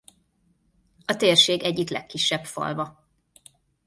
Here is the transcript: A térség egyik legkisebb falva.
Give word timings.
A 1.05 1.15
térség 1.15 1.63
egyik 1.63 1.89
legkisebb 1.89 2.45
falva. 2.45 3.07